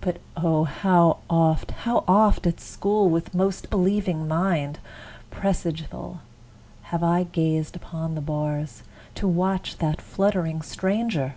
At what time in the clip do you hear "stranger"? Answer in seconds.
10.62-11.36